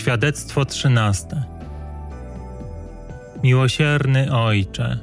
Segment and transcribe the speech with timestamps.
[0.00, 1.42] Świadectwo trzynaste.
[3.42, 4.98] Miłosierny Ojcze,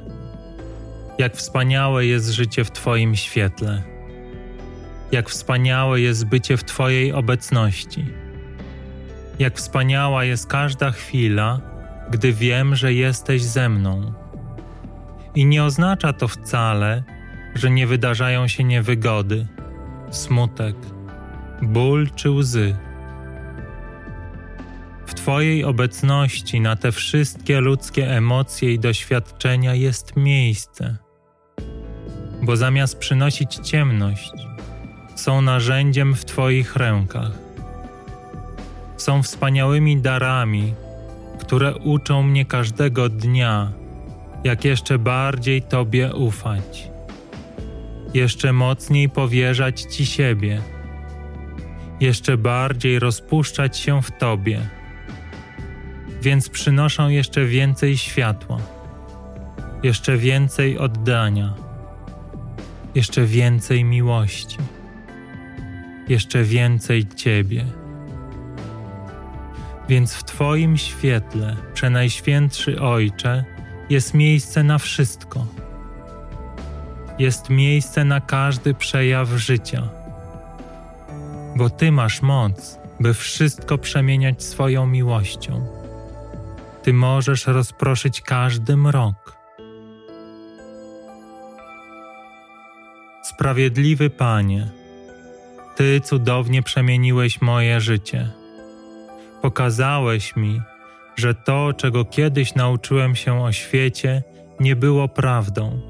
[1.18, 3.82] jak wspaniałe jest życie w Twoim świetle,
[5.12, 8.06] jak wspaniałe jest bycie w Twojej obecności,
[9.38, 11.60] jak wspaniała jest każda chwila,
[12.10, 14.12] gdy wiem, że jesteś ze mną.
[15.34, 17.02] I nie oznacza to wcale,
[17.54, 19.46] że nie wydarzają się niewygody,
[20.10, 20.76] smutek,
[21.62, 22.87] ból czy łzy
[25.28, 30.96] Twojej obecności na te wszystkie ludzkie emocje i doświadczenia jest miejsce,
[32.42, 34.32] bo zamiast przynosić ciemność,
[35.16, 37.32] są narzędziem w Twoich rękach.
[38.96, 40.74] Są wspaniałymi darami,
[41.40, 43.72] które uczą mnie każdego dnia,
[44.44, 46.90] jak jeszcze bardziej Tobie ufać,
[48.14, 50.62] jeszcze mocniej powierzać Ci siebie,
[52.00, 54.77] jeszcze bardziej rozpuszczać się w Tobie
[56.22, 58.58] więc przynoszą jeszcze więcej światła,
[59.82, 61.54] jeszcze więcej oddania,
[62.94, 64.58] jeszcze więcej miłości,
[66.08, 67.64] jeszcze więcej Ciebie.
[69.88, 73.44] Więc w Twoim świetle, Przenajświętszy Ojcze,
[73.90, 75.46] jest miejsce na wszystko.
[77.18, 79.88] Jest miejsce na każdy przejaw życia,
[81.56, 85.77] bo Ty masz moc, by wszystko przemieniać swoją miłością
[86.88, 89.36] ty możesz rozproszyć każdy mrok.
[93.22, 94.68] Sprawiedliwy Panie,
[95.76, 98.28] Ty cudownie przemieniłeś moje życie.
[99.42, 100.60] Pokazałeś mi,
[101.16, 104.22] że to, czego kiedyś nauczyłem się o świecie,
[104.60, 105.80] nie było prawdą,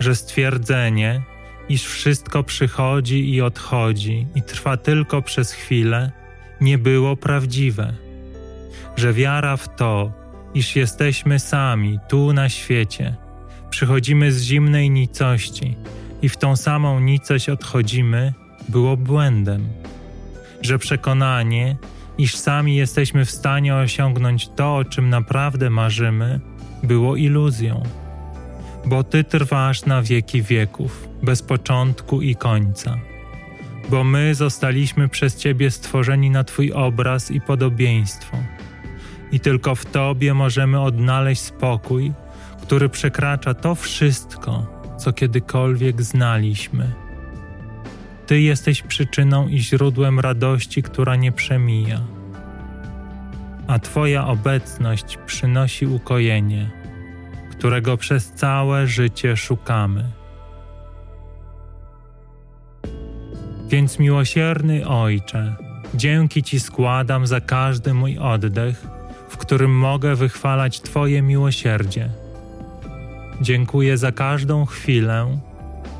[0.00, 1.22] że stwierdzenie,
[1.68, 6.12] iż wszystko przychodzi i odchodzi i trwa tylko przez chwilę,
[6.60, 8.03] nie było prawdziwe
[8.96, 10.12] że wiara w to,
[10.54, 13.16] iż jesteśmy sami tu na świecie,
[13.70, 15.76] przychodzimy z zimnej nicości
[16.22, 18.32] i w tą samą nicość odchodzimy,
[18.68, 19.68] było błędem.
[20.62, 21.76] Że przekonanie,
[22.18, 26.40] iż sami jesteśmy w stanie osiągnąć to, o czym naprawdę marzymy,
[26.82, 27.82] było iluzją.
[28.86, 32.98] Bo Ty trwasz na wieki wieków, bez początku i końca.
[33.88, 38.36] Bo my zostaliśmy przez Ciebie stworzeni na Twój obraz i podobieństwo
[39.34, 42.12] i tylko w Tobie możemy odnaleźć spokój,
[42.62, 44.66] który przekracza to wszystko,
[44.98, 46.92] co kiedykolwiek znaliśmy.
[48.26, 52.00] Ty jesteś przyczyną i źródłem radości, która nie przemija,
[53.66, 56.70] a Twoja obecność przynosi ukojenie,
[57.50, 60.04] którego przez całe życie szukamy.
[63.68, 65.56] Więc miłosierny Ojcze,
[65.94, 68.94] dzięki Ci składam za każdy mój oddech
[69.34, 72.08] w którym mogę wychwalać Twoje miłosierdzie.
[73.40, 75.38] Dziękuję za każdą chwilę,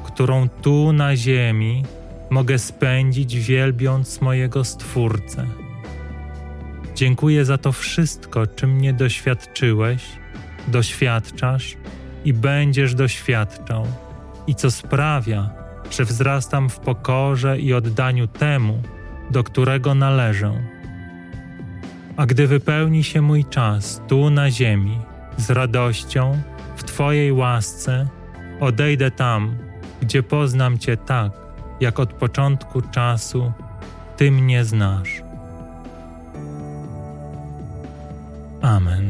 [0.05, 1.85] którą tu na ziemi
[2.31, 5.47] mogę spędzić wielbiąc mojego Stwórcę.
[6.95, 10.03] Dziękuję za to wszystko, czym mnie doświadczyłeś,
[10.69, 11.77] doświadczasz
[12.25, 13.87] i będziesz doświadczał,
[14.47, 15.51] i co sprawia,
[15.91, 18.83] że wzrastam w pokorze i oddaniu temu,
[19.31, 20.74] do którego należę.
[22.17, 24.99] A gdy wypełni się mój czas tu na ziemi,
[25.37, 26.43] z radością,
[26.77, 28.09] w Twojej łasce,
[28.61, 29.57] odejdę tam,
[30.03, 31.33] gdzie poznam Cię tak,
[31.81, 33.53] jak od początku czasu
[34.17, 35.23] Ty mnie znasz.
[38.63, 39.04] Amen.